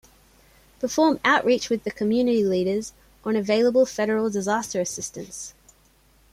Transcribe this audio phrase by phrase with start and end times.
[0.79, 5.53] Perform outreach with community leaders on available Federal disaster assistance.